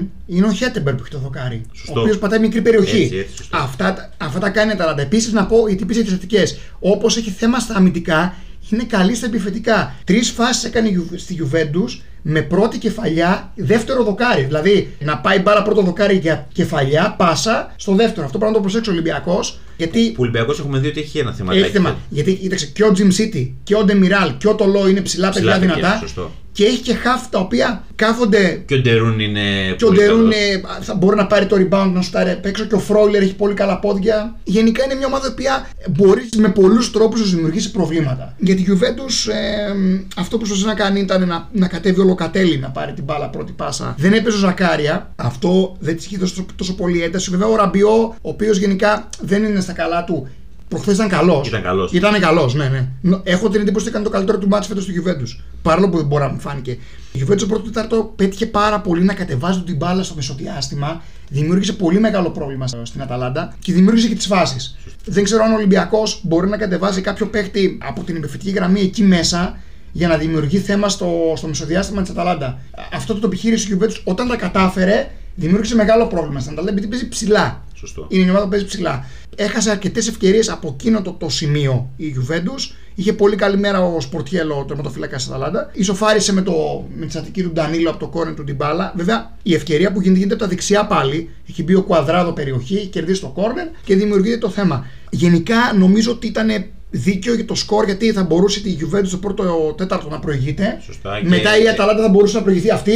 [0.00, 1.62] 2-0 είναι ο Χέτεμπερ που έχει το δοκάρι.
[1.72, 1.98] Σωστό.
[1.98, 3.02] Ο οποίος πατάει μικρή περιοχή.
[3.02, 3.56] Έτσι, έτσι, σωστό.
[3.56, 5.02] αυτά, αυτά τα κάνει η Αταλάντα.
[5.02, 6.42] Επίσης να πω, γιατί πει για τι θετικέ.
[6.78, 8.34] Όπως έχει θέμα στα αμυντικά,
[8.70, 9.94] είναι καλή στα επιθετικά.
[10.04, 14.42] Τρεις φάσεις έκανε η Γιου- στη Juventus με πρώτη κεφαλιά, δεύτερο δοκάρι.
[14.44, 18.24] Δηλαδή να πάει μπάλα πρώτο δοκάρι για κεφαλιά, πάσα στο δεύτερο.
[18.26, 19.58] Αυτό πρέπει να το προσέξει ο Ολυμπιακός.
[19.76, 21.54] Γιατί που ο Ολυμπιακός έχουμε δει ότι έχει ένα θέμα.
[21.54, 21.98] έχει θέμα.
[22.08, 25.52] Γιατί κοίταξε και ο Jim City και ο Demiral και ο Τολό είναι ψηλά, Ψηλά
[25.52, 25.98] παιδιά παιδιά, δυνατά.
[25.98, 26.30] σωστό.
[26.52, 29.40] Και έχει και half τα οποία κάθονται Και ο Ντερούν είναι.
[29.76, 30.34] και ο πολύ Ντερούν καλός.
[30.34, 33.34] είναι- θα μπορεί να πάρει το rebound να σουτάρει απ' έξω και ο Φρόιλερ έχει
[33.34, 34.36] πολύ καλά πόδια.
[34.44, 38.34] Γενικά είναι μια ομάδα η οποία μπορείς με πολλούς τρόπους να σου δημιουργήσει προβλήματα.
[38.38, 39.72] Για τη Juventus ε,
[40.16, 43.28] αυτό που προσπαθούσε να κάνει ήταν να, να κατέβει ο Λοκατέλη να πάρει την μπάλα
[43.28, 43.94] πρώτη πάσα.
[43.98, 45.12] Δεν έπαιζε ο Ζακάρια.
[45.16, 47.30] Αυτό δεν της είχε δώσει τόσο, τόσο πολύ ένταση.
[47.30, 50.28] Βέβαια ο Ραμπιό, ο οποίος γενικά δεν είναι στα καλά του.
[50.72, 51.48] Προχθέ ήταν καλός.
[51.48, 51.92] Ήταν καλός.
[51.92, 52.88] Ήταν καλός, ναι, ναι.
[53.00, 55.40] Νο- Έχω την εντύπωση ότι έκανε το καλύτερο του μάτσο φέτος στη Juventus.
[55.62, 56.70] Παρόλο που δεν μπορεί να μου φάνηκε.
[57.12, 61.02] Η Juventus το πρώτο τετάρτο πέτυχε πάρα πολύ να κατεβάζει την μπάλα στο μεσοδιάστημα.
[61.28, 64.76] Δημιούργησε πολύ μεγάλο πρόβλημα στην Αταλάντα και δημιούργησε και τις φάσεις.
[65.04, 69.02] Δεν ξέρω αν ο Ολυμπιακός μπορεί να κατεβάζει κάποιο παίχτη από την επιθετική γραμμή εκεί
[69.02, 69.58] μέσα
[69.92, 72.58] για να δημιουργεί θέμα στο, στο μεσοδιάστημα της Αταλάντα.
[72.92, 77.08] Αυτό το επιχείρησε η Juventus όταν τα κατάφερε, δημιούργησε μεγάλο πρόβλημα στην Αταλάντα επειδή παίζει
[77.08, 77.64] ψηλά.
[77.86, 78.06] Σωστό.
[78.08, 79.06] Είναι η ομάδα που παίζει ψηλά.
[79.36, 84.00] Έχασε αρκετές ευκαιρίες από εκείνο το, το σημείο η Juventus Είχε πολύ καλή μέρα ο
[84.00, 85.70] Σπορτιέλο, ο τερματοφύλακας της Αταλάντα.
[85.72, 88.92] Ισοφάρισε με, το, με τη στατική του Ντανίλο από το κόρεν του Ντιμπάλα.
[88.96, 91.30] Βέβαια, η ευκαιρία που γίνεται, γίνεται από τα δεξιά πάλι.
[91.48, 94.86] Έχει μπει ο κουαδράδο περιοχή, κερδίσει το κόρνερ και δημιουργείται το θέμα.
[95.10, 96.48] Γενικά, νομίζω ότι ήταν
[96.94, 100.80] δίκαιο για το σκορ γιατί θα μπορούσε η Juventus στο πρώτο τέταρτο να προηγείται.
[100.84, 102.92] Σωστά, Μετά και- η Αταλάντα θα μπορούσε να προηγηθεί αυτή.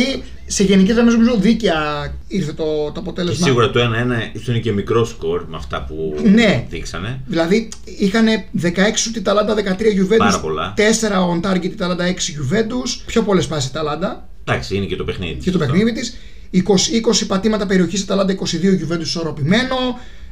[0.46, 1.74] Σε γενικές γραμμές νομίζω δίκαια
[2.28, 3.46] ήρθε το, το Και αποτέλεσμα.
[3.46, 6.66] σίγουρα το 1-1 ίσως είναι και μικρό σκορ με αυτά που Ναι.
[6.68, 7.20] δείξανε.
[7.26, 10.16] Δηλαδή είχαν 16 σουτ η Ταλάντα, 13 Juventus.
[10.18, 10.74] Πάρα πολλά.
[10.76, 13.02] 4 on target η Ταλάντα, 6 Juventus.
[13.06, 15.35] Πιο πολλές πάσεις η Ταλάντα Εντάξει, είναι και το παιχνίδι.
[15.40, 15.72] και το σωστά.
[15.72, 16.16] παιχνίδι της.
[16.50, 19.76] 20, 20 πατήματα περιοχής η Ταλάντα, 22 Juventus ισορροπημένο.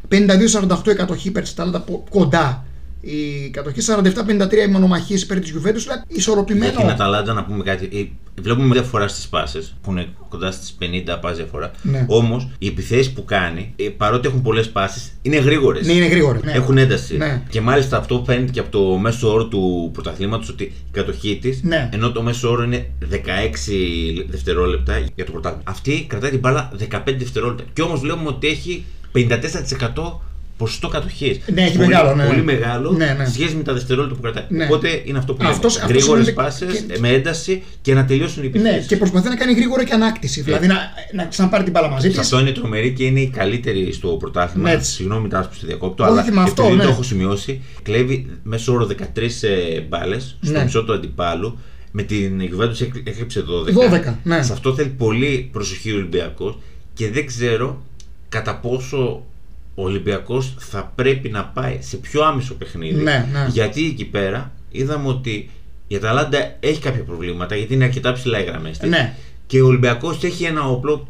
[0.09, 2.65] 52-48 η κατοχή υπέρ της Ταλάντα πο- κοντά.
[3.05, 5.61] Η κατοχή 47-53 οι μονομαχίε υπέρ της Juventus.
[5.83, 6.71] Δηλαδή ισορροπημένο.
[6.73, 7.89] Για την Αταλάντα να πούμε κάτι.
[7.93, 8.05] ε,
[8.43, 11.71] Βλέπουμε διαφορά στις πάσει που είναι κοντά στις 50 πάσει διαφορά.
[11.83, 12.05] Ναι.
[12.09, 15.87] Όμως οι επιθέσεις που κάνει, ε, παρότι έχουν πολλές πάσει, είναι γρήγορες.
[15.87, 16.41] Ναι, είναι γρήγορα.
[16.45, 16.53] Ναι.
[16.53, 17.17] Έχουν ένταση.
[17.17, 17.43] Ναι.
[17.49, 21.63] Και μάλιστα αυτό φαίνεται και από το μέσο όρο του πρωταθλήματος ότι η κατοχή της,
[21.63, 21.89] Ναι.
[21.93, 25.65] ενώ το μέσο όρο είναι 16 δευτερόλεπτα για το πρωτάθλημα.
[25.67, 27.65] Αυτή κρατάει την μπάλα 15 δευτερόλεπτα.
[27.73, 30.21] Και όμως βλέπουμε ότι έχει 54%
[30.57, 31.41] ποσοστό κατοχής.
[31.53, 32.27] Ναι, έχει πολύ, μεγάλο, ναι.
[32.27, 33.25] Πολύ μεγάλο Ναι, ναι.
[33.25, 34.45] σε σχέση με τα δευτερόλεπτα που κρατάει.
[34.49, 34.65] Ναι.
[34.65, 35.55] Οπότε είναι αυτό που λέμε.
[35.55, 38.75] Αυτός- αυτός Γρήγορες είναι- πάσει και- με ένταση και να τελειώσουν οι επιθέσει.
[38.75, 40.41] Ναι, και προσπαθεί να κάνει γρήγορα και ανάκτηση.
[40.43, 40.77] Δηλαδή να,
[41.13, 42.19] να ξαναπάρει την μπάλα μαζί της.
[42.19, 44.69] Αυτό είναι τρομερή και είναι η καλύτερη στο πρωτάθλημα.
[44.69, 44.91] Ναι, έτσι.
[44.93, 46.83] Συγγνώμη, Τάσο που σε διακόπτω, Όχι, αλλά με αυτό, επειδή ναι.
[46.83, 50.63] το έχω σημειώσει, κλέβει μέσω όρο 13 μπάλες στο Ναι.
[50.65, 51.59] μισό του αντιπάλου.
[51.97, 53.73] Με την Juventus έκλει- έκλειψε 12.
[53.73, 54.43] 12, ναι.
[54.43, 56.59] Σε αυτό θέλει πολύ προσοχή ο Ολυμπιακός
[56.95, 57.83] και δεν ξέρω
[58.29, 59.25] κατά πόσο
[59.75, 63.03] ο Ολυμπιακός θα πρέπει να πάει σε πιο άμεσο παιχνίδι.
[63.03, 63.47] Ναι, ναι.
[63.51, 65.51] Γιατί εκεί πέρα είδαμε ότι
[65.87, 68.89] η Αταλάντα έχει κάποια προβλήματα γιατί είναι αρκετά ψηλά οι γραμμέ τη.
[68.89, 69.15] Ναι.
[69.47, 71.09] Και ο Ολυμπιακός έχει ένα όπλο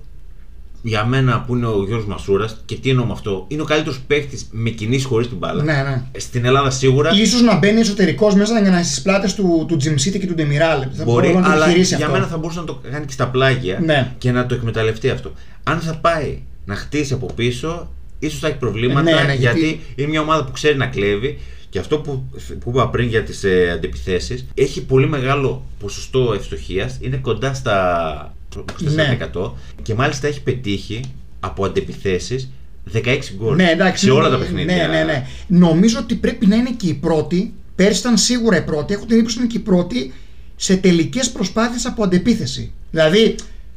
[0.82, 3.44] για μένα που είναι ο Γιώργος Μασούρας και τι εννοώ με αυτό.
[3.48, 5.62] Είναι ο καλύτερος παίκτης με κινήσεις χωρίς την μπάλα.
[5.62, 6.02] Ναι, ναι.
[6.20, 9.92] Στην Ελλάδα σίγουρα Ίσως να μπαίνει εσωτερικός μέσα για να στις πλάτες του, του Jim
[9.92, 10.88] City και του Demiral.
[10.92, 12.16] Θα μπορεί, μπορώ να το αλλά επιχειρήσει για αυτό.
[12.18, 14.12] μένα θα μπορούσε να το κάνει και στα πλάγια Ναι.
[14.18, 15.32] και να το εκμεταλλευτεί αυτό.
[15.62, 17.90] Αν θα πάει να χτίσει από πίσω,
[18.26, 19.58] ίσως θα έχει προβλήματα Ναι, ναι, γιατί...
[19.60, 21.38] γιατί- είναι μια ομάδα που ξέρει να κλέβει.
[21.68, 22.24] Και αυτό που,
[22.60, 28.34] που είπα πριν για τις ε, αντεπιθέσει, έχει πολύ μεγάλο ποσοστό ευστοχίας, είναι κοντά στα
[29.32, 29.50] 24%
[29.82, 31.00] και μάλιστα έχει πετύχει
[31.40, 32.50] από αντεπιθέσει
[32.92, 34.04] 16 γκολ Ναι, εντάξει.
[34.04, 34.88] σε όλα ναι, τα παιχνίδια.
[34.88, 35.26] Ναι, ναι, ναι.
[35.46, 37.54] Νομίζω ότι πρέπει να είναι και η πρώτη.
[37.74, 38.94] Πέρσι ήταν σίγουρα η πρώτη.
[38.94, 40.12] Έχω την εντύπωση ότι είναι και η πρώτη
[40.56, 42.72] σε τελικές προσπάθειες από αντεπίθεση.
[42.90, 43.34] Δηλαδή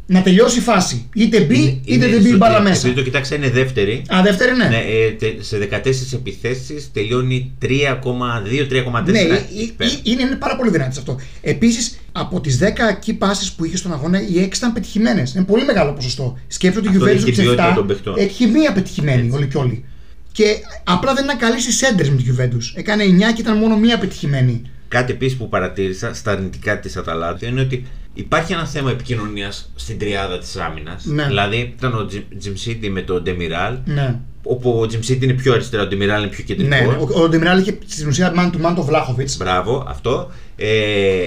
[0.10, 1.10] να τελειώσει η φάση.
[1.13, 2.93] Είτε μπει Είναι- είτε είναι δεν μπει η στο- μπάλα επειδή μέσα.
[2.93, 4.02] το κοιτάξα είναι δεύτερη.
[4.15, 4.65] Α, δεύτερη ναι.
[4.67, 9.12] Ναι, ε, τε- σε 14 επιθέσεις τελειώνει 3,2-3,4.
[9.12, 9.89] Ναι, εκεί ε, ε, πέρα.
[9.91, 11.20] ε, είναι, είναι πάρα πολύ δυνατή σε αυτό.
[11.41, 15.34] Επίσης, από τις 10 key passes που είχε στον αγώνα, οι 6 ήταν πετυχημένες.
[15.34, 16.38] Είναι πολύ μεγάλο ποσοστό.
[16.48, 18.15] Σκέψτε ότι η Αυτό Juventus δείχνει από την τις ποιότητα 7 των παιχτών.
[18.17, 19.36] έχει μία πετυχημένη Έτσι.
[19.38, 19.84] όλοι και όλοι.
[20.32, 20.43] Και
[20.84, 22.72] απλά δεν ήταν καλή στις έντρε με τη Juventus.
[22.76, 24.62] Έκανε 9 και ήταν μόνο μία πετυχημένη.
[24.88, 30.00] Κάτι επίσης που παρατήρησα στα αρνητικά της Αταλάντα είναι ότι υπάρχει ένα θέμα επικοινωνίας στην
[30.00, 31.06] τριάδα της άμυνας.
[31.06, 31.26] Ναι.
[31.26, 32.08] Δηλαδή ήταν ο
[32.43, 34.19] Jim City με τον Demiral, Ναι.
[34.43, 36.69] όπου ο Jim City είναι πιο αριστερά, ο Demiral είναι πιο κεντρικό.
[36.69, 36.95] Ναι, ναι.
[37.15, 39.38] Ο, ο Ντεμιράλ είχε στην ουσία man to man το Βλάχοβιτς.
[39.38, 40.32] Μπράβο, αυτό.
[40.56, 40.67] Ε,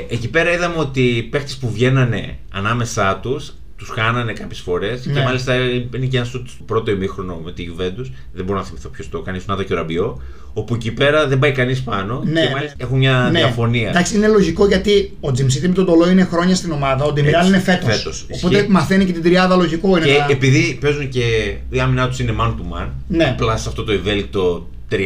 [0.08, 5.12] εκεί πέρα είδαμε ότι οι παίχτε που βγαίνανε ανάμεσά τους τους χάνανε κάποιες φορές Ναι.
[5.12, 5.54] και μάλιστα
[5.94, 8.10] είναι και ένα σουτ στο πρώτο ημίχρονο με τη Juventus.
[8.32, 10.20] Δεν μπορώ να θυμηθώ ποιος το κάνει, στον Άδα και ο Ραμπιό.
[10.52, 12.52] Όπου εκεί πέρα δεν πάει κανείς πάνω Ναι, και ναι.
[12.54, 13.88] μάλιστα έχουν μια διαφωνία.
[13.88, 17.04] Εντάξει, είναι λογικό γιατί ο Τζιμ City με τον Τολό είναι χρόνια στην ομάδα.
[17.04, 17.96] Ο Ντεμιράλ Έτσι, είναι φέτος.
[17.96, 18.26] φέτος.
[18.34, 18.70] Οπότε Ισχύει.
[18.70, 20.06] μαθαίνει και την τριάδα λογικό είναι.
[20.06, 23.24] Και να- επειδή παίζουν και η άμυνά τους είναι man to man, Ναι.
[23.24, 24.96] απλά σε αυτό το ευέλικτο 3-4-2-1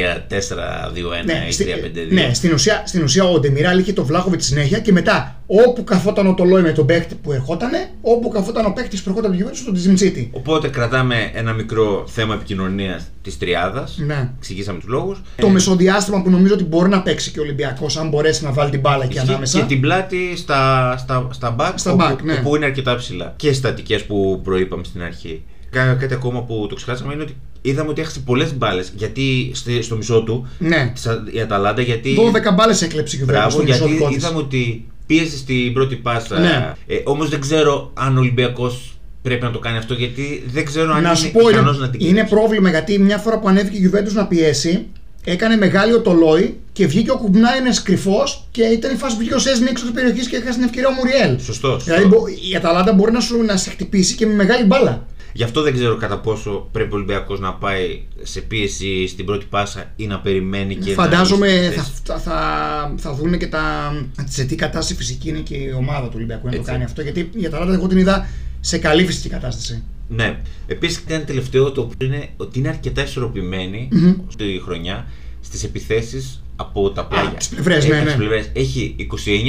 [1.24, 2.12] Ναι, ή στη- 3-5-2.
[2.12, 6.26] ναι στην, ουσία, στην ουσία ο Ντεμιράλ είχε το Βλάχοβιτ συνέχεια και μετά όπου καθόταν
[6.26, 9.46] ο Τολόι με τον παίχτη που ερχότανε, όπου καθόταν ο παίχτης που ερχόταν από τη
[9.48, 10.28] Juventus στον Τζιμ City.
[10.30, 13.98] Οπότε κρατάμε ένα μικρό θέμα επικοινωνίας της τριάδας.
[14.06, 14.30] Ναι.
[14.38, 15.22] Εξηγήσαμε τους λόγους.
[15.36, 18.70] Το μεσοδιάστημα που νομίζω ότι μπορεί να παίξει και ο Ολυμπιακός, αν μπορέσει να βάλει
[18.70, 19.58] την μπάλα εκεί ανάμεσα.
[19.58, 22.32] Και την πλάτη στα, στα, στα back, Στα όπου, back, ναι.
[22.32, 23.32] όπου είναι αρκετά ψηλά.
[23.36, 25.42] Και στατικές που προείπαμε στην αρχή.
[25.70, 28.92] Κα- Κάτι ακόμα που το ξεχάσαμε είναι ότι είδαμε ότι έχασε πολλές μπάλες.
[28.96, 30.90] Γιατί στη- στο μισό του Ναι.
[30.94, 32.14] της Α- η Αταλάντα, γιατί.
[32.14, 34.16] 12 μπάλες έκλεψε η Juventus Μπράβο, στο μισό γιατί δικό της.
[34.16, 36.38] είδαμε ότι πίεσε στην πρώτη πάσα.
[36.38, 36.72] Ναι.
[36.86, 40.92] Ε, Όμως δεν ξέρω αν ο Ολυμπιακός πρέπει να το κάνει αυτό, γιατί δεν ξέρω
[40.94, 42.34] αν Να σου είναι πω, ικανός είναι, να την είναι κλέψει.
[42.34, 44.86] πρόβλημα γιατί μια φορά που ανέβηκε η Juventus να πιέσει,
[45.24, 49.34] έκανε μεγάλη ο Τολόι και βγήκε ο Κουμπνάινε κρυφός και ήταν η φάση που βγήκε
[49.34, 51.40] ο Σέσνη έξω της περιοχής και έχασε την ευκαιρία ο Μουριέλ.
[51.40, 51.68] Σωστό.
[51.70, 51.78] σωστό.
[51.84, 55.06] Δηλαδή μπο- η Αταλάντα μπορεί να σου να σε χτυπήσει και με μεγάλη μπάλα.
[55.36, 59.46] Γι' αυτό δεν ξέρω κατά πόσο πρέπει ο Ολυμπιακός να πάει σε πίεση στην πρώτη
[59.50, 61.70] πάσα ή να περιμένει και Φαντάζομαι να.
[61.82, 63.92] θα, θα, θα, θα δουν και τα,
[64.24, 66.70] σε τι κατάσταση φυσική είναι και η ομάδα του Ολυμπιακού να το Έτσι.
[66.70, 67.02] κάνει αυτό.
[67.02, 68.28] Γιατί η Αταλάντα εγώ την είδα
[68.60, 69.82] σε καλή φυσική κατάσταση.
[70.08, 70.38] Ναι.
[70.66, 74.14] Επίσης, ένα τελευταίο το οποίο είναι ότι είναι αρκετά ισορροπημένη Μμμ.
[74.28, 75.06] στη χρονιά
[75.40, 77.30] στις επιθέσεις από τα πλάγια.
[77.38, 78.18] τις πλευρές, Έχει ναι, από τις ναι.
[78.24, 78.50] πλευρές.
[78.52, 78.96] Έχει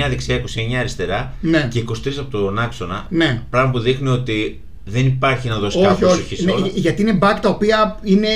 [0.06, 1.68] 29 δεξιά, 29 αριστερά Ναι.
[1.72, 3.08] και 23 από τον άξονα.
[3.10, 3.42] Ναι.
[3.50, 6.20] Πράγμα που δείχνει ότι δεν υπάρχει να δώσει Όχι, κάποιος όχι.
[6.20, 6.68] προσοχή σε Ναι, όλα.
[6.74, 8.28] γιατί είναι back τα οποία είναι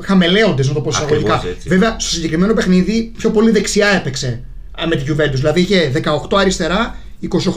[0.00, 1.34] χαμελέοντες, να το πω εισαγωγικά.
[1.34, 1.68] Ακριβώς έτσι.
[1.68, 4.42] Βέβαια, στο συγκεκριμένο παιχνίδι πιο πολύ δεξιά έπαιξε
[4.82, 5.32] α, με την Juventus.
[5.34, 5.92] Δηλαδή είχε
[6.30, 6.96] 18 αριστερά,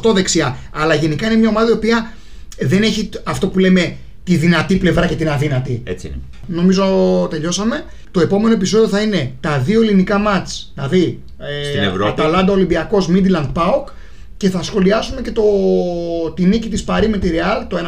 [0.04, 0.58] 28 δεξιά.
[0.72, 2.13] Αλλά γενικά είναι μια ομάδα η οποία
[2.60, 5.82] δεν έχει τ- αυτό που λέμε τη δυνατή πλευρά και την αδύνατη.
[5.86, 6.17] Έτσι είναι.
[6.48, 6.86] Νομίζω
[7.30, 7.84] τελειώσαμε.
[8.12, 11.20] Το επόμενο επεισόδιο θα είναι τα δύο ελληνικά μάτς, δηλαδή
[11.70, 12.10] Στην ε, Ευρώπη.
[12.10, 13.84] Αταλάντα Ολυμπιακός Midland Pauk
[14.38, 15.43] και θα σχολιάσουμε και το,
[16.36, 17.82] τη νίκη της Παρή με τη Real, το 1-0,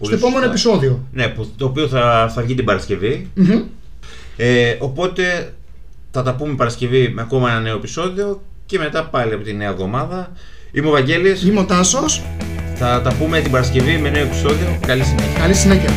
[0.00, 0.48] στο επόμενο σωστά.
[0.48, 1.06] επεισόδιο.
[1.12, 3.30] Ναι, που, το οποίο θα, θα βγει την Παρασκευή.
[3.34, 3.62] Μμμ.
[4.36, 5.52] Ε, οπότε
[6.10, 9.68] θα τα πούμε Παρασκευή με ακόμα ένα νέο επεισόδιο και μετά πάλι από τη νέα
[9.68, 10.32] εβδομάδα.
[10.72, 11.42] Είμαι ο Βαγγέλης.
[11.42, 12.22] Είμαι ο Τάσος.
[12.74, 14.78] Θα τα πούμε την Παρασκευή με νέο επεισόδιο.
[14.86, 15.40] Καλή συνέχεια.
[15.40, 15.90] Καλή συνέχεια.